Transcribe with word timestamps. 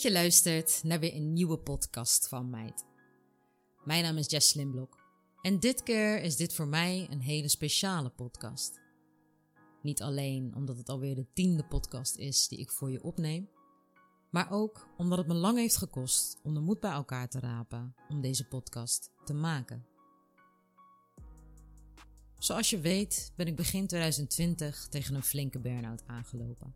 dat 0.00 0.12
je 0.12 0.18
luistert 0.18 0.80
naar 0.84 1.00
weer 1.00 1.14
een 1.14 1.32
nieuwe 1.32 1.58
podcast 1.58 2.28
van 2.28 2.50
Meid. 2.50 2.84
Mijn 3.84 4.02
naam 4.02 4.16
is 4.16 4.30
Jess 4.30 4.48
Slimblok 4.48 4.98
en 5.42 5.60
dit 5.60 5.82
keer 5.82 6.22
is 6.22 6.36
dit 6.36 6.54
voor 6.54 6.68
mij 6.68 7.06
een 7.10 7.20
hele 7.20 7.48
speciale 7.48 8.10
podcast. 8.10 8.80
Niet 9.82 10.02
alleen 10.02 10.54
omdat 10.54 10.76
het 10.76 10.88
alweer 10.88 11.14
de 11.14 11.26
tiende 11.32 11.64
podcast 11.64 12.16
is 12.16 12.48
die 12.48 12.58
ik 12.58 12.70
voor 12.70 12.90
je 12.90 13.02
opneem, 13.02 13.48
maar 14.30 14.50
ook 14.50 14.88
omdat 14.96 15.18
het 15.18 15.26
me 15.26 15.34
lang 15.34 15.58
heeft 15.58 15.76
gekost 15.76 16.38
om 16.42 16.54
de 16.54 16.60
moed 16.60 16.80
bij 16.80 16.92
elkaar 16.92 17.28
te 17.28 17.40
rapen 17.40 17.94
om 18.08 18.20
deze 18.20 18.48
podcast 18.48 19.10
te 19.24 19.34
maken. 19.34 19.86
Zoals 22.38 22.70
je 22.70 22.80
weet 22.80 23.32
ben 23.36 23.46
ik 23.46 23.56
begin 23.56 23.86
2020 23.86 24.88
tegen 24.88 25.14
een 25.14 25.22
flinke 25.22 25.58
burn-out 25.58 26.02
aangelopen. 26.06 26.74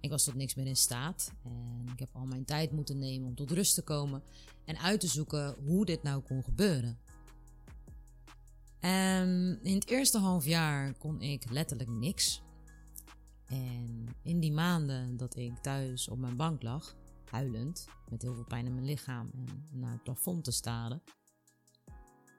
Ik 0.00 0.10
was 0.10 0.24
tot 0.24 0.34
niks 0.34 0.54
meer 0.54 0.66
in 0.66 0.76
staat 0.76 1.32
en 1.42 1.86
ik 1.92 1.98
heb 1.98 2.08
al 2.12 2.26
mijn 2.26 2.44
tijd 2.44 2.72
moeten 2.72 2.98
nemen 2.98 3.28
om 3.28 3.34
tot 3.34 3.50
rust 3.50 3.74
te 3.74 3.82
komen 3.82 4.22
en 4.64 4.78
uit 4.78 5.00
te 5.00 5.06
zoeken 5.06 5.54
hoe 5.64 5.84
dit 5.84 6.02
nou 6.02 6.22
kon 6.22 6.44
gebeuren. 6.44 6.98
En 8.80 9.58
in 9.62 9.74
het 9.74 9.88
eerste 9.88 10.18
half 10.18 10.44
jaar 10.44 10.94
kon 10.94 11.20
ik 11.20 11.50
letterlijk 11.50 11.90
niks. 11.90 12.42
En 13.46 14.06
in 14.22 14.40
die 14.40 14.52
maanden 14.52 15.16
dat 15.16 15.36
ik 15.36 15.58
thuis 15.58 16.08
op 16.08 16.18
mijn 16.18 16.36
bank 16.36 16.62
lag, 16.62 16.96
huilend, 17.24 17.86
met 18.08 18.22
heel 18.22 18.34
veel 18.34 18.44
pijn 18.44 18.66
in 18.66 18.74
mijn 18.74 18.86
lichaam 18.86 19.30
en 19.32 19.78
naar 19.78 19.92
het 19.92 20.02
plafond 20.02 20.44
te 20.44 20.50
staren, 20.50 21.02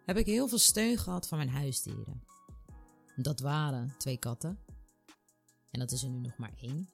heb 0.06 0.18
ik 0.18 0.26
heel 0.26 0.48
veel 0.48 0.58
steun 0.58 0.98
gehad 0.98 1.28
van 1.28 1.38
mijn 1.38 1.50
huisdieren. 1.50 2.24
Dat 3.16 3.40
waren 3.40 3.94
twee 3.98 4.18
katten. 4.18 4.60
En 5.72 5.80
dat 5.80 5.92
is 5.92 6.04
er 6.04 6.10
nu 6.10 6.20
nog 6.20 6.38
maar 6.38 6.54
één. 6.62 6.90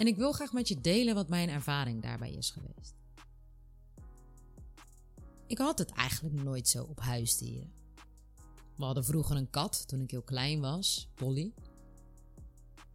En 0.00 0.06
ik 0.06 0.16
wil 0.16 0.32
graag 0.32 0.52
met 0.52 0.68
je 0.68 0.80
delen 0.80 1.14
wat 1.14 1.28
mijn 1.28 1.48
ervaring 1.48 2.02
daarbij 2.02 2.32
is 2.32 2.50
geweest. 2.50 2.94
Ik 5.46 5.58
had 5.58 5.78
het 5.78 5.90
eigenlijk 5.90 6.42
nooit 6.42 6.68
zo 6.68 6.82
op 6.82 7.00
huisdieren. 7.00 7.72
We 8.76 8.84
hadden 8.84 9.04
vroeger 9.04 9.36
een 9.36 9.50
kat 9.50 9.88
toen 9.88 10.00
ik 10.00 10.10
heel 10.10 10.22
klein 10.22 10.60
was, 10.60 11.08
Polly. 11.14 11.52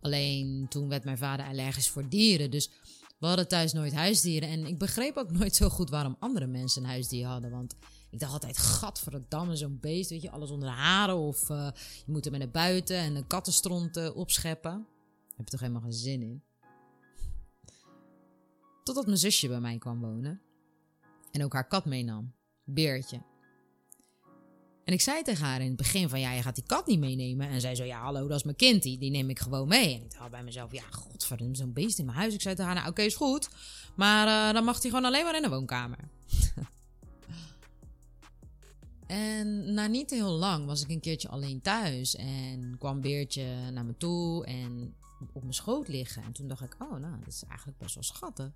Alleen 0.02 0.66
toen 0.70 0.89
werd 0.89 1.03
mijn 1.03 1.17
vader 1.17 1.45
allergisch 1.45 1.89
voor 1.89 2.09
dieren, 2.09 2.52
dus 2.52 2.70
we 3.20 3.28
hadden 3.28 3.48
thuis 3.48 3.73
nooit 3.73 3.94
huisdieren. 3.94 4.50
En 4.50 4.66
ik 4.66 4.78
begreep 4.78 5.17
ook 5.17 5.31
nooit 5.31 5.56
zo 5.56 5.70
goed 5.70 5.89
waarom 5.89 6.16
andere 6.20 6.48
mensen 6.48 6.83
een 6.83 6.89
huisdier 6.89 7.28
hadden. 7.28 7.52
Want 7.52 7.76
ik 8.09 8.20
dacht 8.20 8.33
altijd, 8.33 8.58
gat 8.58 9.00
voor 9.00 9.14
het 9.14 9.30
damme, 9.31 9.56
zo'n 9.56 9.80
beest, 9.81 10.09
weet 10.09 10.22
je, 10.22 10.31
alles 10.31 10.52
onder 10.52 10.70
de 10.70 10.76
haren. 10.76 11.17
Of 11.17 11.50
uh, 11.50 11.70
je 12.06 12.11
moet 12.11 12.26
hem 12.26 12.38
naar 12.38 12.52
buiten 12.52 12.98
en 12.98 13.16
een 13.16 13.28
kattenstront 13.28 14.14
opscheppen. 14.14 14.72
Daar 14.72 15.36
heb 15.38 15.45
je 15.45 15.52
toch 15.52 15.59
helemaal 15.59 15.81
geen 15.81 15.94
zin 15.94 16.22
in. 16.22 16.44
Totdat 18.86 19.05
mijn 19.05 19.17
zusje 19.17 19.47
bij 19.47 19.59
mij 19.59 19.78
kwam 19.78 20.00
wonen. 20.00 20.41
En 21.31 21.44
ook 21.44 21.53
haar 21.53 21.67
kat 21.67 21.86
meenam. 21.86 22.33
Beertje. 22.64 23.22
En 24.83 24.94
ik 24.94 25.02
zei 25.02 25.23
tegen 25.23 25.45
haar 25.45 25.61
in 25.61 25.67
het 25.67 25.75
begin 25.75 26.09
van 26.09 26.19
ja, 26.19 26.31
je 26.31 26.42
gaat 26.42 26.55
die 26.55 26.64
kat 26.64 26.88
niet 26.88 27.00
meenemen. 27.00 27.47
En 27.47 27.61
zij 27.61 27.75
zo 27.75 27.83
ja, 27.83 28.02
hallo, 28.02 28.27
dat 28.27 28.38
is 28.38 28.44
mijn 28.44 28.55
kind, 28.55 28.83
die, 28.83 29.11
neem 29.11 29.30
ik 29.30 29.39
gewoon 29.39 29.67
mee. 29.67 29.95
En 29.95 30.02
ik 30.02 30.11
dacht 30.11 30.31
bij 30.31 30.44
mezelf, 30.44 30.72
ja, 30.72 30.83
godverdomme, 30.92 31.55
zo'n 31.55 31.73
beest 31.73 32.00
in 32.00 32.05
mijn 32.05 32.17
huis. 32.17 32.33
Ik 32.33 32.42
zei 32.42 32.55
tegen 32.55 32.72
haar, 32.72 32.80
nou 32.80 32.92
oké, 32.92 33.02
is 33.02 33.16
goed. 33.16 33.50
Maar 33.95 34.47
uh, 34.47 34.53
dan 34.53 34.64
mag 34.64 34.81
hij 34.81 34.89
gewoon 34.89 35.05
alleen 35.05 35.23
maar 35.23 35.36
in 35.36 35.42
de 35.42 35.49
woonkamer. 35.49 36.09
en 39.08 39.73
na 39.73 39.88
niet 39.88 40.09
heel 40.09 40.32
lang 40.32 40.65
was 40.65 40.82
ik 40.83 40.89
een 40.89 40.99
keertje 40.99 41.30
alleen 41.30 41.61
thuis. 41.61 42.15
En 42.15 42.76
kwam 42.80 43.02
Beertje 43.02 43.71
naar 43.71 43.86
me 43.86 43.98
toe 43.98 44.45
en 44.45 44.95
op 45.33 45.42
mijn 45.42 45.54
schoot 45.54 45.88
liggen. 45.88 46.23
En 46.23 46.32
toen 46.32 46.48
dacht 46.48 46.61
ik, 46.61 46.76
oh 46.80 46.99
nou, 46.99 47.20
dat 47.20 47.27
is 47.27 47.43
eigenlijk 47.48 47.77
best 47.77 47.93
wel 47.93 48.04
schattig. 48.04 48.52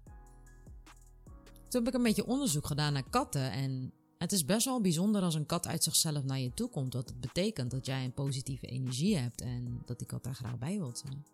Toen 1.69 1.83
heb 1.83 1.87
ik 1.87 1.97
een 1.97 2.05
beetje 2.05 2.25
onderzoek 2.25 2.65
gedaan 2.65 2.93
naar 2.93 3.09
katten. 3.09 3.51
En 3.51 3.93
het 4.17 4.31
is 4.31 4.45
best 4.45 4.65
wel 4.65 4.81
bijzonder 4.81 5.21
als 5.21 5.35
een 5.35 5.45
kat 5.45 5.67
uit 5.67 5.83
zichzelf 5.83 6.23
naar 6.23 6.39
je 6.39 6.53
toe 6.53 6.69
komt. 6.69 6.91
Dat 6.91 7.09
het 7.09 7.21
betekent 7.21 7.71
dat 7.71 7.85
jij 7.85 8.03
een 8.03 8.13
positieve 8.13 8.67
energie 8.67 9.17
hebt 9.17 9.41
en 9.41 9.81
dat 9.85 9.97
die 9.97 10.07
kat 10.07 10.23
daar 10.23 10.35
graag 10.35 10.57
bij 10.57 10.77
wilt 10.77 10.97
zijn. 10.97 11.25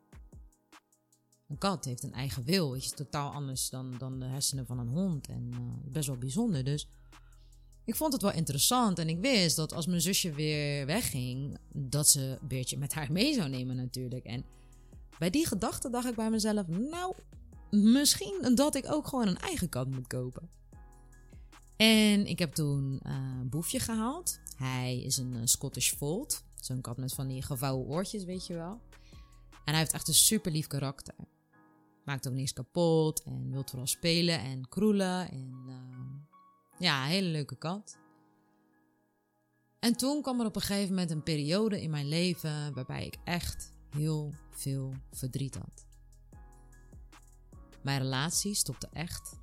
Een 1.47 1.57
kat 1.57 1.85
heeft 1.85 2.03
een 2.03 2.13
eigen 2.13 2.44
wil. 2.44 2.74
Is 2.74 2.90
totaal 2.90 3.31
anders 3.31 3.69
dan, 3.69 3.95
dan 3.97 4.19
de 4.19 4.25
hersenen 4.25 4.66
van 4.66 4.79
een 4.79 4.88
hond. 4.88 5.28
En 5.28 5.50
uh, 5.51 5.59
best 5.91 6.07
wel 6.07 6.18
bijzonder. 6.18 6.63
Dus 6.63 6.88
ik 7.85 7.95
vond 7.95 8.13
het 8.13 8.22
wel 8.22 8.31
interessant. 8.31 9.00
En 9.00 9.09
ik 9.09 9.19
wist 9.19 9.56
dat 9.56 9.74
als 9.74 9.85
mijn 9.85 10.01
zusje 10.01 10.31
weer 10.31 10.85
wegging, 10.85 11.57
dat 11.74 12.09
ze 12.09 12.38
beertje 12.41 12.78
met 12.78 12.94
haar 12.94 13.12
mee 13.12 13.34
zou 13.34 13.50
nemen 13.50 13.75
natuurlijk. 13.75 14.25
En 14.25 14.45
bij 15.19 15.29
die 15.29 15.47
gedachte 15.47 15.90
dacht 15.90 16.07
ik 16.07 16.16
bij 16.16 16.29
mezelf, 16.29 16.68
nou, 16.68 17.16
misschien 17.75 18.52
dat 18.56 18.75
ik 18.75 18.91
ook 18.91 19.08
gewoon 19.08 19.28
een 19.28 19.38
eigen 19.38 19.69
kat 19.69 19.90
moet 19.90 20.08
kopen. 20.08 20.50
En 21.75 22.28
ik 22.28 22.40
heb 22.40 22.53
toen 22.53 23.00
een 23.03 23.50
boefje 23.50 23.80
gehaald. 23.80 24.40
Hij 24.56 25.02
is 25.02 25.18
een, 25.18 25.34
een 25.34 25.47
Scottish 25.47 25.94
Fold. 25.94 26.44
Zo'n 26.56 26.81
kat 26.81 26.97
met 26.97 27.13
van 27.13 27.28
die 27.28 27.41
gevouwen 27.41 27.88
oortjes, 27.88 28.24
weet 28.24 28.47
je 28.47 28.53
wel. 28.53 28.81
En 29.50 29.74
hij 29.74 29.78
heeft 29.78 29.94
echt 29.94 30.08
een 30.08 30.13
super 30.13 30.52
lief 30.52 30.68
karakter. 30.68 31.16
Maakt 32.06 32.28
ook 32.28 32.34
niks 32.34 32.53
kapot 32.53 33.24
en 33.24 33.52
wil 33.52 33.63
vooral 33.66 33.88
spelen 33.88 34.40
en 34.40 34.68
kroelen. 34.69 35.31
En 35.31 35.63
uh, 35.68 35.75
ja, 36.80 37.03
een 37.03 37.09
hele 37.09 37.28
leuke 37.28 37.56
kat. 37.56 37.97
En 39.80 39.94
toen 39.94 40.22
kwam 40.22 40.40
er 40.40 40.46
op 40.46 40.56
een 40.56 40.62
gegeven 40.62 40.90
moment 40.90 41.12
een 41.12 41.24
periode 41.24 41.81
in 41.81 41.90
mijn 41.90 42.07
leven 42.07 42.74
waarbij 42.74 43.06
ik 43.06 43.18
echt 43.24 43.72
heel 43.90 44.34
veel 44.52 44.94
verdriet 45.12 45.56
had. 45.56 45.86
Mijn 47.85 48.01
relatie 48.01 48.53
stopte 48.53 48.88
echt 48.94 49.40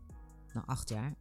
na 0.52 0.64
acht 0.66 0.88
jaar. 0.88 1.16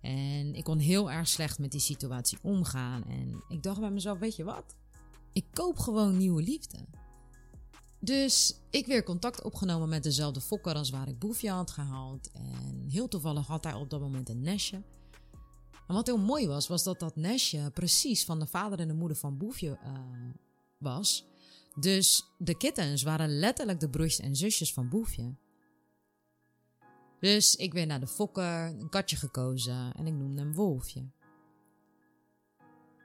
En 0.00 0.54
ik 0.54 0.64
kon 0.64 0.78
heel 0.78 1.10
erg 1.10 1.28
slecht 1.28 1.58
met 1.58 1.70
die 1.70 1.80
situatie 1.80 2.38
omgaan. 2.42 3.04
En 3.04 3.44
ik 3.48 3.62
dacht 3.62 3.80
bij 3.80 3.90
mezelf: 3.90 4.18
Weet 4.18 4.36
je 4.36 4.44
wat? 4.44 4.76
Ik 5.32 5.44
koop 5.52 5.78
gewoon 5.78 6.16
nieuwe 6.16 6.42
liefde. 6.42 6.78
Dus 8.00 8.60
ik 8.70 8.86
weer 8.86 9.02
contact 9.02 9.42
opgenomen 9.42 9.88
met 9.88 10.02
dezelfde 10.02 10.40
fokker 10.40 10.74
als 10.74 10.90
waar 10.90 11.08
ik 11.08 11.18
Boefje 11.18 11.50
had 11.50 11.70
gehaald. 11.70 12.30
En 12.32 12.84
heel 12.88 13.08
toevallig 13.08 13.46
had 13.46 13.64
hij 13.64 13.74
op 13.74 13.90
dat 13.90 14.00
moment 14.00 14.28
een 14.28 14.42
nestje. 14.42 14.82
En 15.86 15.94
wat 15.94 16.06
heel 16.06 16.18
mooi 16.18 16.46
was, 16.46 16.68
was 16.68 16.82
dat 16.82 17.00
dat 17.00 17.16
nestje 17.16 17.70
precies 17.70 18.24
van 18.24 18.38
de 18.38 18.46
vader 18.46 18.78
en 18.78 18.88
de 18.88 18.94
moeder 18.94 19.16
van 19.16 19.36
Boefje 19.36 19.78
uh, 19.84 19.98
was. 20.78 21.26
Dus 21.78 22.24
de 22.38 22.56
kittens 22.56 23.02
waren 23.02 23.38
letterlijk 23.38 23.80
de 23.80 23.90
broers 23.90 24.20
en 24.20 24.36
zusjes 24.36 24.72
van 24.72 24.88
Boefje. 24.88 25.44
Dus 27.20 27.56
ik 27.56 27.72
ben 27.72 27.86
naar 27.86 28.00
de 28.00 28.06
fokker, 28.06 28.66
een 28.66 28.88
katje 28.88 29.16
gekozen 29.16 29.92
en 29.94 30.06
ik 30.06 30.12
noemde 30.12 30.40
hem 30.40 30.54
Wolfje. 30.54 31.10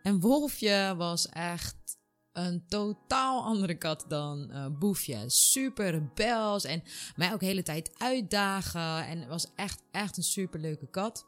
En 0.03 0.19
Wolfje 0.19 0.93
was 0.97 1.29
echt 1.29 1.99
een 2.33 2.65
totaal 2.67 3.43
andere 3.43 3.75
kat 3.75 4.05
dan 4.07 4.51
uh, 4.51 4.67
Boefje. 4.67 5.29
Super 5.29 5.91
rebels 5.91 6.63
en 6.63 6.83
mij 7.15 7.33
ook 7.33 7.39
de 7.39 7.45
hele 7.45 7.63
tijd 7.63 7.91
uitdagen. 7.97 9.07
En 9.07 9.27
was 9.27 9.53
echt, 9.55 9.83
echt 9.91 10.17
een 10.17 10.23
super 10.23 10.59
leuke 10.59 10.87
kat. 10.87 11.25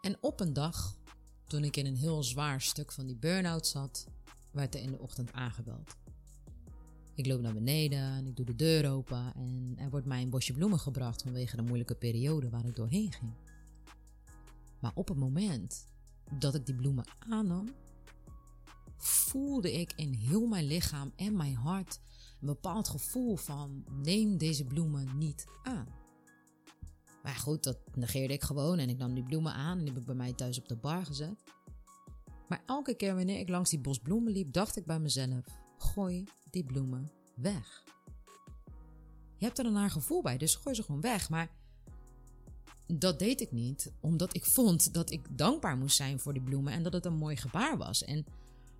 En 0.00 0.16
op 0.20 0.40
een 0.40 0.52
dag, 0.52 0.96
toen 1.46 1.64
ik 1.64 1.76
in 1.76 1.86
een 1.86 1.96
heel 1.96 2.22
zwaar 2.22 2.60
stuk 2.60 2.92
van 2.92 3.06
die 3.06 3.16
burn-out 3.16 3.66
zat, 3.66 4.06
werd 4.52 4.74
er 4.74 4.80
in 4.80 4.90
de 4.90 4.98
ochtend 4.98 5.32
aangebeld. 5.32 5.96
Ik 7.14 7.26
loop 7.26 7.40
naar 7.40 7.54
beneden 7.54 7.98
en 7.98 8.26
ik 8.26 8.36
doe 8.36 8.46
de 8.46 8.56
deur 8.56 8.90
open 8.90 9.34
en 9.34 9.74
er 9.76 9.90
wordt 9.90 10.06
mij 10.06 10.22
een 10.22 10.30
bosje 10.30 10.52
bloemen 10.52 10.78
gebracht 10.78 11.22
vanwege 11.22 11.56
de 11.56 11.62
moeilijke 11.62 11.94
periode 11.94 12.50
waar 12.50 12.66
ik 12.66 12.76
doorheen 12.76 13.12
ging. 13.12 13.32
Maar 14.80 14.92
op 14.94 15.08
het 15.08 15.18
moment 15.18 15.86
dat 16.38 16.54
ik 16.54 16.66
die 16.66 16.74
bloemen 16.74 17.04
aannam, 17.28 17.68
voelde 18.96 19.72
ik 19.72 19.92
in 19.96 20.12
heel 20.12 20.46
mijn 20.46 20.66
lichaam 20.66 21.12
en 21.16 21.36
mijn 21.36 21.54
hart 21.54 22.00
een 22.40 22.46
bepaald 22.46 22.88
gevoel 22.88 23.36
van 23.36 23.84
neem 24.02 24.38
deze 24.38 24.64
bloemen 24.64 25.18
niet 25.18 25.46
aan. 25.62 25.86
Maar 27.22 27.34
goed, 27.34 27.62
dat 27.62 27.78
negeerde 27.94 28.34
ik 28.34 28.42
gewoon 28.42 28.78
en 28.78 28.88
ik 28.88 28.98
nam 28.98 29.14
die 29.14 29.22
bloemen 29.22 29.52
aan 29.52 29.78
en 29.78 29.84
die 29.84 29.94
heb 29.94 30.04
bij 30.04 30.14
mij 30.14 30.32
thuis 30.32 30.58
op 30.58 30.68
de 30.68 30.76
bar 30.76 31.06
gezet. 31.06 31.42
Maar 32.48 32.62
elke 32.66 32.94
keer 32.94 33.14
wanneer 33.14 33.38
ik 33.38 33.48
langs 33.48 33.70
die 33.70 33.80
bos 33.80 33.98
bloemen 33.98 34.32
liep, 34.32 34.52
dacht 34.52 34.76
ik 34.76 34.86
bij 34.86 34.98
mezelf: 34.98 35.44
gooi 35.82 36.24
die 36.50 36.64
bloemen 36.64 37.10
weg. 37.34 37.84
Je 39.36 39.44
hebt 39.48 39.58
er 39.58 39.66
een 39.66 39.72
naar 39.72 39.90
gevoel 39.90 40.22
bij, 40.22 40.38
dus 40.38 40.54
gooi 40.54 40.74
ze 40.74 40.82
gewoon 40.82 41.00
weg. 41.00 41.30
Maar 41.30 41.50
dat 42.86 43.18
deed 43.18 43.40
ik 43.40 43.52
niet, 43.52 43.92
omdat 44.00 44.34
ik 44.34 44.44
vond 44.44 44.94
dat 44.94 45.10
ik 45.10 45.38
dankbaar 45.38 45.76
moest 45.76 45.96
zijn 45.96 46.20
voor 46.20 46.32
die 46.32 46.42
bloemen 46.42 46.72
en 46.72 46.82
dat 46.82 46.92
het 46.92 47.04
een 47.04 47.16
mooi 47.16 47.36
gebaar 47.36 47.78
was. 47.78 48.04
En 48.04 48.24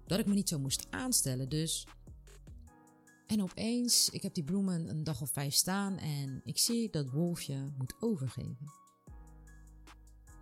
dat 0.07 0.19
ik 0.19 0.27
me 0.27 0.35
niet 0.35 0.49
zo 0.49 0.59
moest 0.59 0.87
aanstellen. 0.91 1.49
Dus. 1.49 1.87
En 3.27 3.43
opeens, 3.43 4.11
ik 4.11 4.23
heb 4.23 4.35
die 4.35 4.45
bloemen 4.45 4.89
een 4.89 5.05
dag 5.05 5.21
of 5.21 5.31
vijf 5.31 5.55
staan 5.55 5.99
en 5.99 6.41
ik 6.45 6.59
zie 6.59 6.91
dat 6.91 7.11
Wolfje 7.11 7.73
moet 7.79 7.95
overgeven. 8.01 8.82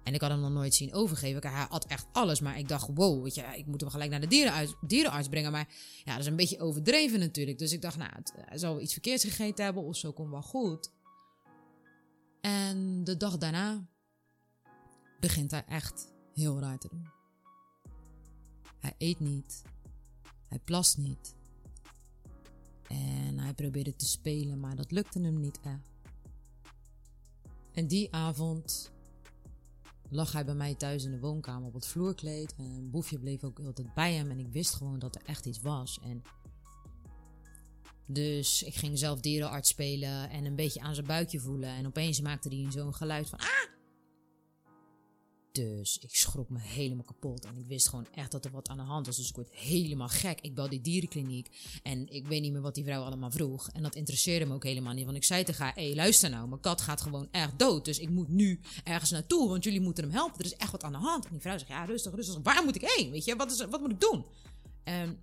En 0.02 0.14
ik 0.14 0.20
had 0.20 0.30
hem 0.30 0.40
nog 0.40 0.50
nooit 0.50 0.74
zien 0.74 0.92
overgeven. 0.92 1.50
Hij 1.50 1.66
had 1.68 1.84
echt 1.84 2.06
alles. 2.12 2.40
Maar 2.40 2.58
ik 2.58 2.68
dacht, 2.68 2.88
wow, 2.94 3.22
weet 3.22 3.34
je, 3.34 3.42
ik 3.42 3.66
moet 3.66 3.80
hem 3.80 3.90
gelijk 3.90 4.10
naar 4.10 4.20
de 4.20 4.26
dierenarts, 4.26 4.74
dierenarts 4.80 5.28
brengen. 5.28 5.52
Maar 5.52 5.68
ja, 6.04 6.12
dat 6.12 6.20
is 6.20 6.26
een 6.26 6.36
beetje 6.36 6.60
overdreven 6.60 7.18
natuurlijk. 7.18 7.58
Dus 7.58 7.72
ik 7.72 7.82
dacht, 7.82 7.96
nou, 7.96 8.10
hij 8.34 8.58
zal 8.58 8.80
iets 8.80 8.92
verkeerds 8.92 9.24
gegeten 9.24 9.64
hebben 9.64 9.82
of 9.82 9.96
zo, 9.96 10.12
komt 10.12 10.30
wel 10.30 10.42
goed. 10.42 10.90
En 12.40 13.04
de 13.04 13.16
dag 13.16 13.38
daarna 13.38 13.86
begint 15.20 15.50
hij 15.50 15.64
echt 15.64 16.12
heel 16.34 16.60
raar 16.60 16.78
te 16.78 16.88
doen. 16.88 17.08
Hij 18.78 18.94
eet 18.98 19.20
niet. 19.20 19.62
Hij 20.48 20.58
plast 20.58 20.98
niet. 20.98 21.34
En 22.88 23.38
hij 23.38 23.54
probeerde 23.54 23.96
te 23.96 24.06
spelen, 24.06 24.60
maar 24.60 24.76
dat 24.76 24.90
lukte 24.90 25.20
hem 25.20 25.40
niet 25.40 25.60
echt. 25.60 25.90
En 27.72 27.86
die 27.86 28.14
avond 28.14 28.92
lag 30.10 30.32
hij 30.32 30.44
bij 30.44 30.54
mij 30.54 30.74
thuis 30.74 31.04
in 31.04 31.10
de 31.10 31.20
woonkamer 31.20 31.68
op 31.68 31.74
het 31.74 31.86
vloerkleed. 31.86 32.54
En 32.56 32.90
Boefje 32.90 33.18
bleef 33.18 33.44
ook 33.44 33.58
altijd 33.58 33.94
bij 33.94 34.14
hem. 34.14 34.30
En 34.30 34.38
ik 34.38 34.52
wist 34.52 34.74
gewoon 34.74 34.98
dat 34.98 35.14
er 35.14 35.22
echt 35.24 35.46
iets 35.46 35.60
was. 35.60 35.98
En 36.02 36.22
dus 38.06 38.62
ik 38.62 38.74
ging 38.74 38.98
zelf 38.98 39.20
dierenarts 39.20 39.68
spelen 39.68 40.30
en 40.30 40.44
een 40.44 40.56
beetje 40.56 40.80
aan 40.80 40.94
zijn 40.94 41.06
buikje 41.06 41.40
voelen. 41.40 41.70
En 41.70 41.86
opeens 41.86 42.20
maakte 42.20 42.48
hij 42.48 42.66
zo'n 42.70 42.94
geluid 42.94 43.28
van 43.28 43.38
ah! 43.38 43.79
Dus 45.60 45.98
ik 45.98 46.16
schrok 46.16 46.48
me 46.48 46.58
helemaal 46.58 47.04
kapot. 47.04 47.44
En 47.44 47.56
ik 47.56 47.66
wist 47.66 47.88
gewoon 47.88 48.06
echt 48.14 48.30
dat 48.30 48.44
er 48.44 48.50
wat 48.50 48.68
aan 48.68 48.76
de 48.76 48.82
hand 48.82 49.06
was. 49.06 49.16
Dus 49.16 49.28
ik 49.28 49.34
word 49.34 49.50
helemaal 49.52 50.08
gek. 50.08 50.40
Ik 50.40 50.54
bel 50.54 50.68
die 50.68 50.80
dierenkliniek. 50.80 51.48
En 51.82 52.12
ik 52.12 52.26
weet 52.26 52.40
niet 52.40 52.52
meer 52.52 52.60
wat 52.60 52.74
die 52.74 52.84
vrouw 52.84 53.02
allemaal 53.02 53.30
vroeg. 53.30 53.68
En 53.68 53.82
dat 53.82 53.94
interesseerde 53.94 54.46
me 54.46 54.54
ook 54.54 54.64
helemaal 54.64 54.92
niet. 54.92 55.04
Want 55.04 55.16
ik 55.16 55.24
zei 55.24 55.44
tegen 55.44 55.64
haar: 55.64 55.74
hé, 55.74 55.92
luister 55.94 56.30
nou. 56.30 56.48
Mijn 56.48 56.60
kat 56.60 56.80
gaat 56.80 57.00
gewoon 57.00 57.28
echt 57.30 57.58
dood. 57.58 57.84
Dus 57.84 57.98
ik 57.98 58.10
moet 58.10 58.28
nu 58.28 58.60
ergens 58.84 59.10
naartoe. 59.10 59.48
Want 59.48 59.64
jullie 59.64 59.80
moeten 59.80 60.04
hem 60.04 60.12
helpen. 60.12 60.38
Er 60.38 60.44
is 60.44 60.56
echt 60.56 60.72
wat 60.72 60.82
aan 60.82 60.92
de 60.92 60.98
hand. 60.98 61.24
En 61.24 61.30
die 61.30 61.40
vrouw 61.40 61.58
zegt: 61.58 61.70
ja, 61.70 61.84
rustig, 61.84 62.14
rustig. 62.14 62.38
Waar 62.42 62.64
moet 62.64 62.76
ik 62.76 62.90
heen? 62.94 63.10
Weet 63.10 63.24
je, 63.24 63.36
wat, 63.36 63.52
is, 63.52 63.64
wat 63.66 63.80
moet 63.80 63.90
ik 63.90 64.00
doen? 64.00 64.24
En 64.84 65.18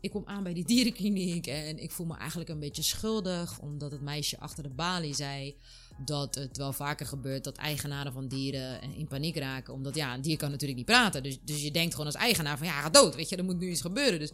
ik 0.00 0.10
kom 0.10 0.22
aan 0.26 0.42
bij 0.42 0.54
die 0.54 0.64
dierenkliniek. 0.64 1.46
En 1.46 1.78
ik 1.78 1.90
voel 1.90 2.06
me 2.06 2.16
eigenlijk 2.16 2.50
een 2.50 2.60
beetje 2.60 2.82
schuldig. 2.82 3.60
Omdat 3.60 3.90
het 3.90 4.00
meisje 4.00 4.38
achter 4.38 4.62
de 4.62 4.70
balie 4.70 5.14
zei 5.14 5.56
dat 6.04 6.34
het 6.34 6.56
wel 6.56 6.72
vaker 6.72 7.06
gebeurt 7.06 7.44
dat 7.44 7.56
eigenaren 7.56 8.12
van 8.12 8.28
dieren 8.28 8.82
in 8.82 9.08
paniek 9.08 9.36
raken. 9.36 9.74
Omdat 9.74 9.94
ja, 9.94 10.14
een 10.14 10.20
dier 10.20 10.36
kan 10.36 10.50
natuurlijk 10.50 10.78
niet 10.78 10.86
praten. 10.86 11.22
Dus, 11.22 11.40
dus 11.42 11.62
je 11.62 11.70
denkt 11.70 11.90
gewoon 11.90 12.06
als 12.06 12.14
eigenaar 12.14 12.58
van 12.58 12.66
ja, 12.66 12.80
ga 12.80 12.90
dood. 12.90 13.14
Weet 13.14 13.28
je, 13.28 13.36
er 13.36 13.44
moet 13.44 13.58
nu 13.58 13.70
iets 13.70 13.80
gebeuren. 13.80 14.18
Dus 14.18 14.32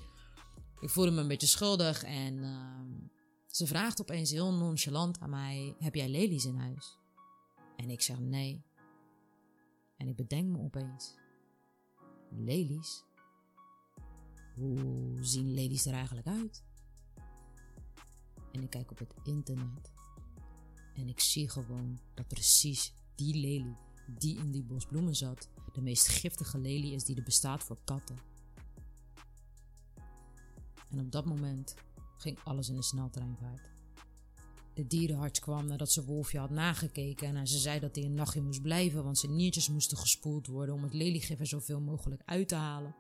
ik 0.81 0.91
voelde 0.91 1.11
me 1.11 1.21
een 1.21 1.29
beetje 1.29 1.47
schuldig. 1.47 2.05
En 2.05 2.35
uh, 2.35 3.09
ze 3.47 3.67
vraagt 3.67 4.01
opeens 4.01 4.31
heel 4.31 4.53
nonchalant 4.53 5.21
aan 5.21 5.31
mij: 5.31 5.75
Heb 5.79 5.95
jij 5.95 6.09
lelies 6.09 6.45
in 6.45 6.57
huis? 6.57 6.99
En 7.77 7.91
ik 7.91 8.01
zeg 8.01 8.19
nee. 8.19 8.63
En 9.97 10.09
ik 10.09 10.17
bedenk 10.17 10.49
me 10.49 10.59
opeens: 10.59 11.15
Lelies? 12.31 13.05
Hoe 14.55 15.17
zien 15.21 15.55
lelies 15.55 15.87
er 15.87 15.95
eigenlijk 15.95 16.27
uit? 16.27 16.63
En 18.53 18.63
ik 18.63 18.71
kijk 18.71 18.91
op 18.91 18.99
het 18.99 19.15
internet. 19.25 19.92
En 20.95 21.09
ik 21.09 21.21
zie 21.21 21.49
gewoon 21.49 21.99
dat 22.15 22.29
precies 22.29 22.95
die 23.15 23.35
lelie 23.35 23.77
die 24.07 24.39
in 24.39 24.51
die 24.51 24.63
bos 24.63 24.87
bloemen 24.87 25.15
zat, 25.15 25.49
de 25.73 25.81
meest 25.81 26.09
giftige 26.09 26.59
lelie 26.59 26.95
is 26.95 27.05
die 27.05 27.17
er 27.17 27.23
bestaat 27.23 27.65
voor 27.65 27.79
katten. 27.85 28.17
En 30.91 31.01
op 31.01 31.13
dat 31.13 31.25
moment 31.25 31.75
ging 32.17 32.39
alles 32.45 32.69
in 32.69 32.77
de 32.77 32.83
sneltreinvaart. 32.83 33.71
De 34.75 34.87
dierenarts 34.87 35.41
kwam 35.41 35.67
nadat 35.67 35.93
ze 35.93 36.05
Wolfje 36.05 36.39
had 36.39 36.51
nagekeken 36.51 37.37
en 37.37 37.47
ze 37.47 37.59
zei 37.59 37.81
dat 37.81 37.95
hij 37.95 38.05
een 38.05 38.15
nachtje 38.15 38.43
moest 38.43 38.63
blijven, 38.63 39.05
want 39.05 39.19
zijn 39.19 39.37
niertjes 39.37 39.69
moesten 39.69 39.97
gespoeld 39.97 40.47
worden 40.47 40.75
om 40.75 40.83
het 40.83 40.95
leliegif 40.95 41.39
er 41.39 41.47
zoveel 41.47 41.81
mogelijk 41.81 42.23
uit 42.25 42.49
te 42.49 42.55
halen. 42.55 42.95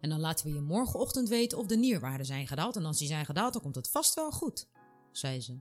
En 0.00 0.08
dan 0.08 0.20
laten 0.20 0.46
we 0.46 0.52
je 0.52 0.60
morgenochtend 0.60 1.28
weten 1.28 1.58
of 1.58 1.66
de 1.66 1.76
nierwaarden 1.76 2.26
zijn 2.26 2.46
gedaald. 2.46 2.76
En 2.76 2.84
als 2.84 2.98
die 2.98 3.08
zijn 3.08 3.24
gedaald, 3.24 3.52
dan 3.52 3.62
komt 3.62 3.74
het 3.74 3.90
vast 3.90 4.14
wel 4.14 4.30
goed, 4.30 4.68
zei 5.12 5.40
ze. 5.40 5.60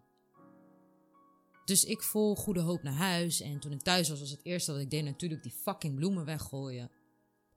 Dus 1.65 1.83
ik 1.83 2.01
vol 2.01 2.35
goede 2.35 2.59
hoop 2.59 2.83
naar 2.83 2.93
huis. 2.93 3.41
En 3.41 3.59
toen 3.59 3.71
ik 3.71 3.81
thuis 3.81 4.09
was, 4.09 4.19
was 4.19 4.29
het 4.29 4.43
eerste 4.43 4.71
wat 4.71 4.81
ik 4.81 4.89
deed 4.89 5.03
natuurlijk 5.03 5.43
die 5.43 5.51
fucking 5.51 5.95
bloemen 5.95 6.25
weggooien. 6.25 6.91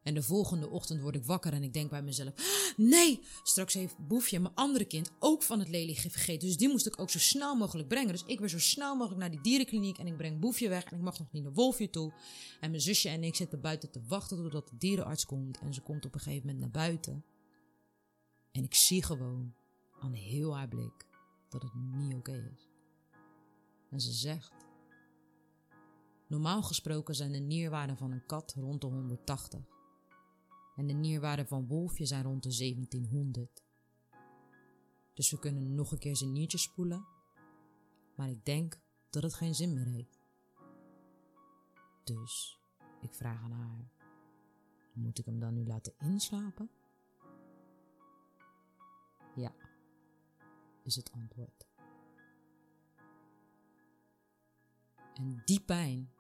En 0.03 0.15
de 0.15 0.23
volgende 0.23 0.69
ochtend 0.69 1.01
word 1.01 1.15
ik 1.15 1.25
wakker 1.25 1.53
en 1.53 1.63
ik 1.63 1.73
denk 1.73 1.91
bij 1.91 2.03
mezelf: 2.03 2.33
nee, 2.77 3.21
straks 3.43 3.75
heeft 3.75 3.95
Boefje, 4.09 4.41
mijn 4.41 4.55
andere 4.55 4.85
kind, 4.85 5.11
ook 5.19 5.43
van 5.43 5.59
het 5.59 5.69
leliegif 5.69 6.13
gegeten. 6.13 6.49
Dus 6.49 6.57
die 6.57 6.69
moest 6.69 6.87
ik 6.87 7.01
ook 7.01 7.11
zo 7.11 7.19
snel 7.19 7.57
mogelijk 7.57 7.89
brengen. 7.89 8.13
Dus 8.13 8.25
ik 8.27 8.39
weer 8.39 8.49
zo 8.49 8.59
snel 8.59 8.97
mogelijk 8.97 9.21
naar 9.21 9.31
die 9.31 9.41
dierenkliniek 9.41 9.99
en 9.99 10.07
ik 10.07 10.17
breng 10.17 10.41
Boefje 10.41 10.69
weg. 10.69 10.85
En 10.85 10.97
ik 10.97 11.03
mag 11.03 11.19
nog 11.19 11.33
niet 11.33 11.43
naar 11.43 11.53
Wolfje 11.53 11.91
toe. 11.91 12.13
En 12.61 12.71
mijn 12.71 12.83
zusje 12.83 13.09
en 13.09 13.25
ik 13.25 13.35
zitten 13.35 13.61
buiten 13.61 13.91
te 13.91 14.01
wachten 14.07 14.37
totdat 14.37 14.69
de 14.69 14.77
dierenarts 14.77 15.27
komt. 15.27 15.59
En 15.59 15.75
ze 15.75 15.81
komt 15.81 16.05
op 16.05 16.15
een 16.15 16.21
gegeven 16.21 16.47
moment 16.47 16.61
naar 16.61 16.85
buiten. 16.87 17.25
En 18.53 18.65
ik 18.65 18.75
zie 18.75 19.03
gewoon 19.03 19.55
aan 20.01 20.13
heel 20.13 20.57
haar 20.57 20.69
blik 20.69 21.07
dat 21.49 21.63
het 21.63 21.75
niet 21.75 22.15
oké 22.15 22.51
is. 22.55 22.68
En 23.91 24.01
ze 24.01 24.13
zegt: 24.13 24.67
Normaal 26.27 26.63
gesproken 26.63 27.15
zijn 27.15 27.33
de 27.33 27.39
nierwaarden 27.39 27.97
van 27.97 28.11
een 28.11 28.27
kat 28.27 28.55
rond 28.55 28.81
de 28.81 28.87
180 28.87 29.61
en 30.77 30.87
de 30.87 30.93
nierwaarden 30.93 31.47
van 31.47 31.67
Wolfje 31.67 32.07
zijn 32.07 32.23
rond 32.23 32.43
de 32.43 32.57
1700. 32.57 33.63
Dus 35.15 35.31
we 35.31 35.39
kunnen 35.39 35.75
nog 35.75 35.93
een 35.93 35.99
keer 35.99 36.17
zijn 36.17 36.33
niertjes 36.33 36.63
spoelen, 36.63 37.07
maar 38.17 38.29
ik 38.29 38.45
denk 38.45 38.81
dat 39.11 39.23
het 39.23 39.35
geen 39.35 39.55
zin 39.55 39.75
meer 39.75 39.87
heeft. 39.87 40.19
Dus 42.05 42.59
ik 43.01 43.15
vraag 43.15 43.43
aan 43.43 43.53
haar: 43.53 43.91
Moet 44.93 45.19
ik 45.19 45.25
hem 45.25 45.41
dan 45.41 45.55
nu 45.55 45.67
laten 45.67 45.95
inslapen? 45.99 46.71
Ja, 49.35 49.55
is 50.83 50.97
het 50.97 51.13
antwoord. 51.13 51.67
En 55.19 55.43
die 55.45 55.61
pijn, 55.61 56.11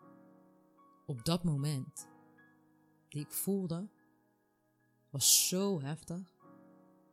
op 1.07 1.25
dat 1.25 1.45
moment, 1.45 2.09
die 3.09 3.21
ik 3.21 3.33
voelde, 3.33 3.89
was 5.11 5.49
zo 5.49 5.81
heftig. 5.81 6.37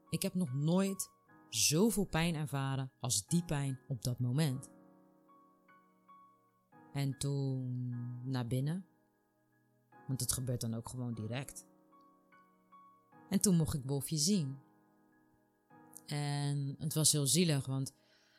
Ik 0.10 0.22
heb 0.22 0.34
nog 0.34 0.54
nooit 0.54 1.10
zoveel 1.50 2.06
pijn 2.06 2.36
ervaren 2.36 2.92
als 3.00 3.28
die 3.28 3.44
pijn 3.44 3.80
op 3.88 4.04
dat 4.04 4.20
moment. 4.20 4.70
En 6.94 7.18
toen 7.18 8.30
naar 8.32 8.48
binnen, 8.48 8.86
want 10.08 10.20
het 10.20 10.32
gebeurt 10.32 10.62
dan 10.62 10.74
ook 10.74 10.90
gewoon 10.90 11.14
direct. 11.14 11.66
En 13.30 13.42
toen 13.42 13.56
mocht 13.56 13.74
ik 13.74 13.86
Wolfje 13.86 14.18
zien. 14.18 14.60
En 16.06 16.76
het 16.80 16.94
was 16.94 17.12
heel 17.12 17.28
zielig, 17.28 17.66
want 17.66 17.94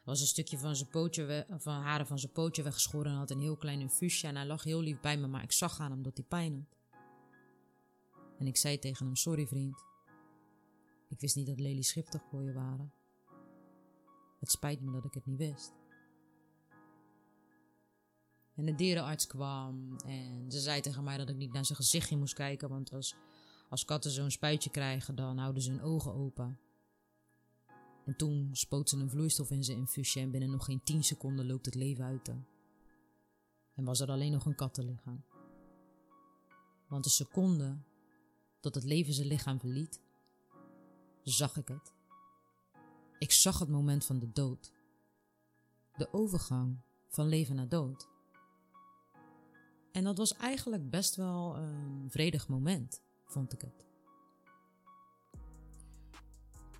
was 0.06 0.20
een 0.20 0.26
stukje 0.26 0.58
van 0.58 0.76
zijn 0.76 0.90
pootje, 0.90 1.46
van 1.58 1.74
haren 1.74 2.06
van 2.06 2.18
zijn 2.18 2.32
pootje 2.32 2.62
weggeschoren 2.62 3.12
en 3.12 3.18
had 3.18 3.30
een 3.30 3.40
heel 3.40 3.56
klein 3.56 3.80
infuusje. 3.80 4.26
En 4.26 4.36
hij 4.36 4.46
lag 4.46 4.62
heel 4.62 4.80
lief 4.80 5.00
bij 5.00 5.16
me, 5.16 5.26
maar 5.26 5.42
ik 5.42 5.52
zag 5.52 5.80
aan 5.80 5.90
hem 5.90 6.02
dat 6.02 6.16
hij 6.16 6.26
pijn 6.28 6.54
had. 6.54 6.76
En 8.38 8.46
ik 8.46 8.56
zei 8.56 8.78
tegen 8.78 9.06
hem: 9.06 9.16
Sorry 9.16 9.46
vriend. 9.46 9.84
Ik 11.08 11.20
wist 11.20 11.36
niet 11.36 11.46
dat 11.46 11.60
lelies 11.60 11.88
schiftig 11.88 12.22
voor 12.30 12.42
je 12.42 12.52
waren. 12.52 12.92
Het 14.40 14.50
spijt 14.50 14.80
me 14.80 14.92
dat 14.92 15.04
ik 15.04 15.14
het 15.14 15.26
niet 15.26 15.38
wist. 15.38 15.72
En 18.54 18.64
de 18.64 18.74
dierenarts 18.74 19.26
kwam 19.26 19.96
en 20.04 20.50
ze 20.50 20.60
zei 20.60 20.80
tegen 20.80 21.04
mij 21.04 21.16
dat 21.16 21.28
ik 21.28 21.36
niet 21.36 21.52
naar 21.52 21.64
zijn 21.64 21.78
gezichtje 21.78 22.16
moest 22.16 22.34
kijken, 22.34 22.68
want 22.68 22.92
als, 22.92 23.16
als 23.68 23.84
katten 23.84 24.10
zo'n 24.10 24.30
spuitje 24.30 24.70
krijgen, 24.70 25.14
dan 25.14 25.38
houden 25.38 25.62
ze 25.62 25.70
hun 25.70 25.82
ogen 25.82 26.14
open. 26.14 26.58
En 28.06 28.16
toen 28.16 28.48
spoot 28.52 28.88
ze 28.88 28.96
een 28.96 29.10
vloeistof 29.10 29.50
in 29.50 29.64
zijn 29.64 29.78
infuusje 29.78 30.20
en 30.20 30.30
binnen 30.30 30.50
nog 30.50 30.64
geen 30.64 30.82
10 30.82 31.04
seconden 31.04 31.46
loopt 31.46 31.66
het 31.66 31.74
leven 31.74 32.04
uit. 32.04 32.28
En 33.74 33.84
was 33.84 34.00
er 34.00 34.10
alleen 34.10 34.32
nog 34.32 34.46
een 34.46 34.54
kattenlichaam. 34.54 35.24
Want 36.88 37.04
de 37.04 37.10
seconde 37.10 37.78
dat 38.60 38.74
het 38.74 38.84
leven 38.84 39.12
zijn 39.12 39.26
lichaam 39.26 39.60
verliet, 39.60 40.00
zag 41.22 41.56
ik 41.56 41.68
het. 41.68 41.92
Ik 43.18 43.32
zag 43.32 43.58
het 43.58 43.68
moment 43.68 44.04
van 44.04 44.18
de 44.18 44.32
dood. 44.32 44.72
De 45.96 46.12
overgang 46.12 46.78
van 47.08 47.28
leven 47.28 47.56
naar 47.56 47.68
dood. 47.68 48.08
En 49.92 50.04
dat 50.04 50.18
was 50.18 50.36
eigenlijk 50.36 50.90
best 50.90 51.16
wel 51.16 51.56
een 51.56 52.10
vredig 52.10 52.48
moment, 52.48 53.02
vond 53.24 53.52
ik 53.52 53.60
het. 53.60 53.86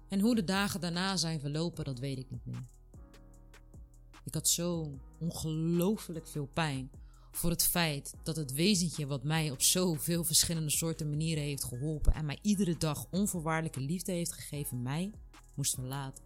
En 0.09 0.21
hoe 0.21 0.35
de 0.35 0.45
dagen 0.45 0.81
daarna 0.81 1.17
zijn 1.17 1.41
verlopen, 1.41 1.85
dat 1.85 1.99
weet 1.99 2.19
ik 2.19 2.31
niet 2.31 2.47
meer. 2.47 2.67
Ik 4.25 4.35
had 4.35 4.49
zo 4.49 4.99
ongelooflijk 5.19 6.27
veel 6.27 6.47
pijn 6.47 6.91
voor 7.31 7.51
het 7.51 7.63
feit 7.63 8.15
dat 8.23 8.37
het 8.37 8.53
wezentje 8.53 9.07
wat 9.07 9.25
mij 9.25 9.51
op 9.51 9.63
zoveel 9.63 10.25
verschillende 10.25 10.71
soorten 10.71 11.11
manieren 11.11 11.43
heeft 11.43 11.65
geholpen 11.65 12.15
en 12.15 12.27
mij 12.27 12.39
iedere 12.43 12.77
dag 12.77 13.07
onvoorwaardelijke 13.11 13.81
liefde 13.81 14.13
heeft 14.13 14.33
gegeven, 14.33 14.83
mij 14.83 15.13
moest 15.55 15.75
verlaten. 15.75 16.25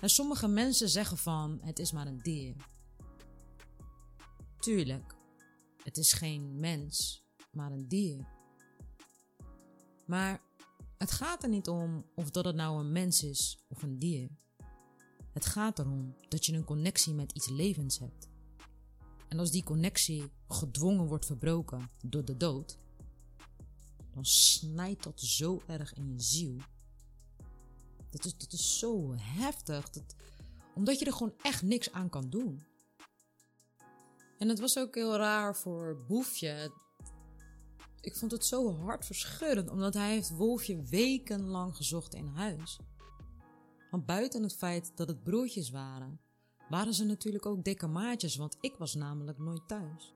En 0.00 0.10
sommige 0.10 0.48
mensen 0.48 0.88
zeggen 0.88 1.16
van 1.16 1.58
het 1.62 1.78
is 1.78 1.92
maar 1.92 2.06
een 2.06 2.18
dier. 2.18 2.54
Tuurlijk, 4.58 5.14
het 5.82 5.96
is 5.96 6.12
geen 6.12 6.60
mens, 6.60 7.24
maar 7.52 7.72
een 7.72 7.88
dier. 7.88 8.28
Maar 10.06 10.40
het 11.02 11.10
gaat 11.10 11.42
er 11.42 11.48
niet 11.48 11.68
om 11.68 12.04
of 12.14 12.30
dat 12.30 12.44
het 12.44 12.54
nou 12.54 12.80
een 12.80 12.92
mens 12.92 13.22
is 13.22 13.64
of 13.68 13.82
een 13.82 13.98
dier. 13.98 14.28
Het 15.32 15.46
gaat 15.46 15.78
erom 15.78 16.14
dat 16.28 16.46
je 16.46 16.52
een 16.52 16.64
connectie 16.64 17.14
met 17.14 17.32
iets 17.32 17.48
levends 17.48 17.98
hebt. 17.98 18.28
En 19.28 19.38
als 19.38 19.50
die 19.50 19.64
connectie 19.64 20.30
gedwongen 20.48 21.06
wordt 21.06 21.26
verbroken 21.26 21.90
door 22.04 22.24
de 22.24 22.36
dood, 22.36 22.78
dan 24.14 24.24
snijdt 24.24 25.02
dat 25.02 25.20
zo 25.20 25.62
erg 25.66 25.94
in 25.94 26.12
je 26.12 26.20
ziel. 26.20 26.56
Dat 28.10 28.24
is, 28.24 28.36
dat 28.36 28.52
is 28.52 28.78
zo 28.78 29.14
heftig. 29.16 29.90
Dat, 29.90 30.14
omdat 30.74 30.98
je 30.98 31.04
er 31.04 31.12
gewoon 31.12 31.34
echt 31.42 31.62
niks 31.62 31.92
aan 31.92 32.08
kan 32.08 32.30
doen. 32.30 32.66
En 34.38 34.48
het 34.48 34.58
was 34.60 34.78
ook 34.78 34.94
heel 34.94 35.16
raar 35.16 35.56
voor 35.56 36.04
Boefje. 36.08 36.72
Ik 38.02 38.16
vond 38.16 38.30
het 38.32 38.44
zo 38.44 38.76
hartverscheurend, 38.76 39.70
omdat 39.70 39.94
hij 39.94 40.12
heeft 40.12 40.36
Wolfje 40.36 40.82
wekenlang 40.82 41.76
gezocht 41.76 42.14
in 42.14 42.26
huis. 42.26 42.78
Want 43.90 44.06
buiten 44.06 44.42
het 44.42 44.56
feit 44.56 44.92
dat 44.94 45.08
het 45.08 45.22
broertjes 45.22 45.70
waren, 45.70 46.20
waren 46.68 46.94
ze 46.94 47.04
natuurlijk 47.04 47.46
ook 47.46 47.64
dikke 47.64 47.86
maatjes, 47.86 48.36
want 48.36 48.56
ik 48.60 48.76
was 48.76 48.94
namelijk 48.94 49.38
nooit 49.38 49.68
thuis. 49.68 50.14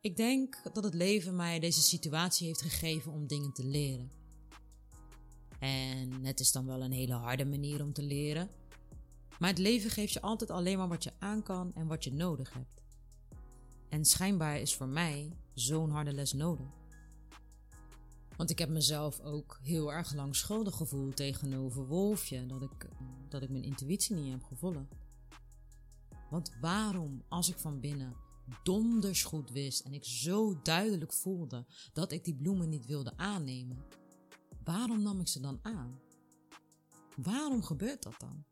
Ik 0.00 0.16
denk 0.16 0.74
dat 0.74 0.84
het 0.84 0.94
leven 0.94 1.36
mij 1.36 1.58
deze 1.58 1.80
situatie 1.80 2.46
heeft 2.46 2.62
gegeven 2.62 3.12
om 3.12 3.26
dingen 3.26 3.52
te 3.52 3.64
leren. 3.64 4.10
En 5.58 6.24
het 6.24 6.40
is 6.40 6.52
dan 6.52 6.66
wel 6.66 6.82
een 6.82 6.92
hele 6.92 7.14
harde 7.14 7.44
manier 7.44 7.82
om 7.82 7.92
te 7.92 8.02
leren. 8.02 8.50
Maar 9.38 9.48
het 9.48 9.58
leven 9.58 9.90
geeft 9.90 10.12
je 10.12 10.20
altijd 10.20 10.50
alleen 10.50 10.78
maar 10.78 10.88
wat 10.88 11.04
je 11.04 11.12
aan 11.18 11.42
kan 11.42 11.74
en 11.74 11.86
wat 11.86 12.04
je 12.04 12.12
nodig 12.12 12.52
hebt. 12.52 12.82
En 13.88 14.04
schijnbaar 14.04 14.60
is 14.60 14.74
voor 14.74 14.88
mij 14.88 15.36
zo'n 15.54 15.90
harde 15.90 16.12
les 16.12 16.32
nodig. 16.32 16.66
Want 18.36 18.50
ik 18.50 18.58
heb 18.58 18.68
mezelf 18.68 19.20
ook 19.20 19.58
heel 19.62 19.92
erg 19.92 20.14
lang 20.14 20.36
schuldig 20.36 20.76
gevoeld 20.76 21.16
tegenover 21.16 21.86
Wolfje 21.86 22.46
dat 22.46 22.62
ik, 22.62 22.88
dat 23.28 23.42
ik 23.42 23.50
mijn 23.50 23.64
intuïtie 23.64 24.16
niet 24.16 24.32
heb 24.32 24.44
gevolgd. 24.44 24.94
Want 26.30 26.56
waarom, 26.60 27.22
als 27.28 27.48
ik 27.48 27.58
van 27.58 27.80
binnen 27.80 28.16
donders 28.62 29.24
goed 29.24 29.50
wist 29.50 29.80
en 29.80 29.92
ik 29.92 30.04
zo 30.04 30.62
duidelijk 30.62 31.12
voelde 31.12 31.66
dat 31.92 32.12
ik 32.12 32.24
die 32.24 32.34
bloemen 32.34 32.68
niet 32.68 32.86
wilde 32.86 33.16
aannemen, 33.16 33.84
waarom 34.64 35.02
nam 35.02 35.20
ik 35.20 35.28
ze 35.28 35.40
dan 35.40 35.58
aan? 35.62 36.00
Waarom 37.16 37.62
gebeurt 37.62 38.02
dat 38.02 38.14
dan? 38.18 38.44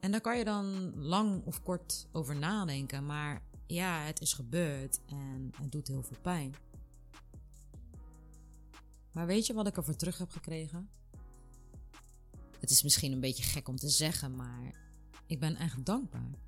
En 0.00 0.10
daar 0.10 0.20
kan 0.20 0.38
je 0.38 0.44
dan 0.44 0.96
lang 0.96 1.44
of 1.44 1.62
kort 1.62 2.08
over 2.12 2.36
nadenken, 2.36 3.06
maar 3.06 3.42
ja, 3.66 4.00
het 4.00 4.20
is 4.20 4.32
gebeurd 4.32 5.00
en 5.06 5.50
het 5.60 5.72
doet 5.72 5.88
heel 5.88 6.02
veel 6.02 6.20
pijn. 6.22 6.54
Maar 9.12 9.26
weet 9.26 9.46
je 9.46 9.54
wat 9.54 9.66
ik 9.66 9.76
ervoor 9.76 9.96
terug 9.96 10.18
heb 10.18 10.30
gekregen? 10.30 10.90
Het 12.60 12.70
is 12.70 12.82
misschien 12.82 13.12
een 13.12 13.20
beetje 13.20 13.42
gek 13.42 13.68
om 13.68 13.76
te 13.76 13.88
zeggen, 13.88 14.36
maar 14.36 14.74
ik 15.26 15.40
ben 15.40 15.56
echt 15.56 15.84
dankbaar. 15.84 16.38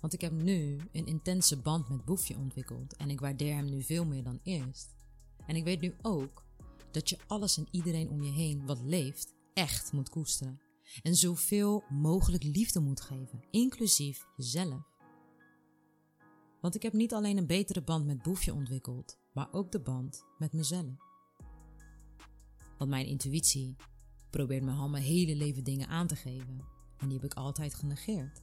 Want 0.00 0.12
ik 0.12 0.20
heb 0.20 0.32
nu 0.32 0.78
een 0.92 1.06
intense 1.06 1.60
band 1.60 1.88
met 1.88 2.04
Boefje 2.04 2.36
ontwikkeld 2.36 2.96
en 2.96 3.10
ik 3.10 3.20
waardeer 3.20 3.54
hem 3.54 3.64
nu 3.64 3.82
veel 3.82 4.04
meer 4.04 4.22
dan 4.22 4.40
eerst. 4.42 4.94
En 5.46 5.56
ik 5.56 5.64
weet 5.64 5.80
nu 5.80 5.94
ook 6.02 6.44
dat 6.90 7.08
je 7.08 7.18
alles 7.26 7.56
en 7.56 7.68
iedereen 7.70 8.08
om 8.08 8.22
je 8.22 8.30
heen 8.30 8.66
wat 8.66 8.80
leeft 8.80 9.34
echt 9.54 9.92
moet 9.92 10.08
koesteren. 10.08 10.60
En 11.02 11.16
zoveel 11.16 11.84
mogelijk 11.88 12.42
liefde 12.42 12.80
moet 12.80 13.00
geven, 13.00 13.44
inclusief 13.50 14.26
jezelf. 14.36 14.91
Want 16.62 16.74
ik 16.74 16.82
heb 16.82 16.92
niet 16.92 17.14
alleen 17.14 17.36
een 17.36 17.46
betere 17.46 17.82
band 17.82 18.06
met 18.06 18.22
Boefje 18.22 18.54
ontwikkeld, 18.54 19.18
maar 19.32 19.48
ook 19.52 19.72
de 19.72 19.80
band 19.80 20.24
met 20.38 20.52
mezelf. 20.52 20.94
Want 22.78 22.90
mijn 22.90 23.06
intuïtie 23.06 23.76
probeert 24.30 24.62
me 24.62 24.72
al 24.72 24.88
mijn 24.88 25.04
hele 25.04 25.36
leven 25.36 25.64
dingen 25.64 25.88
aan 25.88 26.06
te 26.06 26.16
geven 26.16 26.64
en 26.96 27.08
die 27.08 27.18
heb 27.18 27.24
ik 27.24 27.34
altijd 27.34 27.74
genegeerd. 27.74 28.42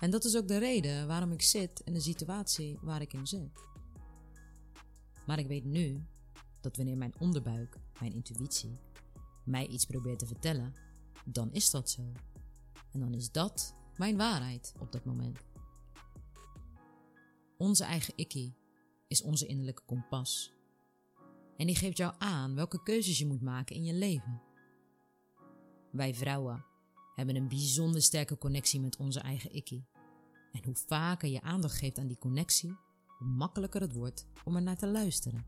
En 0.00 0.10
dat 0.10 0.24
is 0.24 0.36
ook 0.36 0.48
de 0.48 0.58
reden 0.58 1.06
waarom 1.06 1.32
ik 1.32 1.42
zit 1.42 1.80
in 1.84 1.92
de 1.92 2.00
situatie 2.00 2.78
waar 2.82 3.00
ik 3.00 3.12
in 3.12 3.26
zit. 3.26 3.64
Maar 5.26 5.38
ik 5.38 5.46
weet 5.46 5.64
nu 5.64 6.06
dat 6.60 6.76
wanneer 6.76 6.96
mijn 6.96 7.14
onderbuik, 7.18 7.78
mijn 8.00 8.12
intuïtie, 8.12 8.78
mij 9.44 9.66
iets 9.66 9.86
probeert 9.86 10.18
te 10.18 10.26
vertellen, 10.26 10.74
dan 11.24 11.52
is 11.52 11.70
dat 11.70 11.90
zo. 11.90 12.12
En 12.92 13.00
dan 13.00 13.14
is 13.14 13.30
dat 13.30 13.74
mijn 13.96 14.16
waarheid 14.16 14.74
op 14.78 14.92
dat 14.92 15.04
moment. 15.04 15.47
Onze 17.58 17.84
eigen 17.84 18.12
ikkie 18.16 18.56
is 19.08 19.22
onze 19.22 19.46
innerlijke 19.46 19.82
kompas. 19.86 20.52
En 21.56 21.66
die 21.66 21.76
geeft 21.76 21.96
jou 21.96 22.14
aan 22.18 22.54
welke 22.54 22.82
keuzes 22.82 23.18
je 23.18 23.26
moet 23.26 23.42
maken 23.42 23.76
in 23.76 23.84
je 23.84 23.94
leven. 23.94 24.42
Wij 25.90 26.14
vrouwen 26.14 26.64
hebben 27.14 27.36
een 27.36 27.48
bijzonder 27.48 28.02
sterke 28.02 28.38
connectie 28.38 28.80
met 28.80 28.96
onze 28.96 29.20
eigen 29.20 29.54
ikkie. 29.54 29.86
En 30.52 30.64
hoe 30.64 30.74
vaker 30.74 31.28
je 31.28 31.40
aandacht 31.40 31.78
geeft 31.78 31.98
aan 31.98 32.06
die 32.06 32.18
connectie, 32.18 32.76
hoe 33.18 33.28
makkelijker 33.28 33.80
het 33.80 33.92
wordt 33.92 34.26
om 34.44 34.56
er 34.56 34.62
naar 34.62 34.76
te 34.76 34.88
luisteren. 34.88 35.46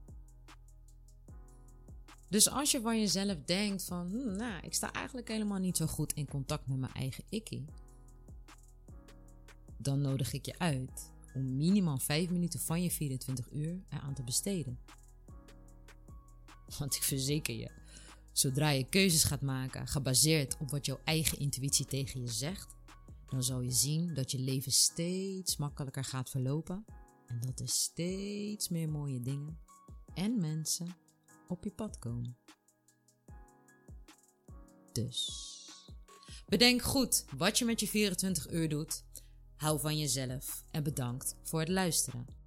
Dus 2.29 2.51
als 2.51 2.71
je 2.71 2.81
van 2.81 2.99
jezelf 3.01 3.37
denkt 3.45 3.85
van, 3.85 4.07
hm, 4.11 4.37
nou, 4.37 4.63
ik 4.63 4.75
sta 4.75 4.93
eigenlijk 4.93 5.29
helemaal 5.29 5.59
niet 5.59 5.77
zo 5.77 5.87
goed 5.87 6.13
in 6.13 6.29
contact 6.29 6.67
met 6.67 6.79
mijn 6.79 6.93
eigen 6.93 7.25
ikkie, 7.29 7.65
dan 9.77 10.01
nodig 10.01 10.33
ik 10.33 10.47
je 10.47 10.59
uit 10.59 11.13
om 11.35 11.57
minimaal 11.57 11.99
5 11.99 12.31
minuten 12.31 12.61
van 12.61 12.83
je 12.83 12.91
24 12.91 13.51
uur 13.53 13.83
eraan 13.89 14.15
te 14.15 14.23
besteden. 14.23 14.79
Want 16.79 16.95
ik 16.95 17.03
verzeker 17.03 17.55
je, 17.55 17.71
zodra 18.33 18.71
je 18.71 18.89
keuzes 18.89 19.25
gaat 19.25 19.41
maken 19.41 19.87
gebaseerd 19.87 20.57
op 20.59 20.71
wat 20.71 20.87
jouw 20.87 21.01
eigen 21.05 21.39
intuïtie 21.39 21.87
tegen 21.87 22.21
je 22.21 22.29
zegt, 22.29 22.75
dan 23.29 23.43
zal 23.43 23.61
je 23.61 23.71
zien 23.71 24.15
dat 24.15 24.31
je 24.31 24.39
leven 24.39 24.73
steeds 24.73 25.57
makkelijker 25.57 26.05
gaat 26.05 26.31
verlopen 26.31 26.85
en 27.27 27.41
dat 27.41 27.61
er 27.61 27.69
steeds 27.69 28.69
meer 28.69 28.89
mooie 28.89 29.21
dingen 29.21 29.59
en 30.15 30.41
mensen 30.41 30.97
op 31.49 31.65
je 31.65 31.71
pad 31.71 31.99
komen. 31.99 32.37
Dus 34.93 35.49
bedenk 36.47 36.83
goed 36.83 37.25
wat 37.37 37.59
je 37.59 37.65
met 37.65 37.81
je 37.81 37.89
24 37.89 38.51
uur 38.51 38.69
doet. 38.69 39.05
Hou 39.61 39.81
van 39.81 39.99
jezelf 39.99 40.65
en 40.71 40.83
bedankt 40.83 41.35
voor 41.43 41.61
het 41.61 41.69
luisteren. 41.69 42.40